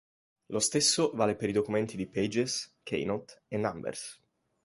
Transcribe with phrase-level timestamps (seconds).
[0.47, 4.19] Lo stesso vale per i documenti di Pages, Keynote e Numbers.